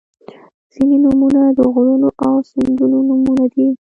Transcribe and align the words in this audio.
•ځینې 0.73 0.97
نومونه 1.03 1.41
د 1.57 1.59
غرونو 1.73 2.09
او 2.25 2.33
سیندونو 2.49 2.97
نومونه 3.07 3.45
دي. 3.53 3.67